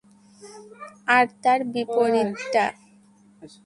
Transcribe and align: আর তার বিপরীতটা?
আর 1.15 1.25
তার 1.43 1.59
বিপরীতটা? 1.73 2.65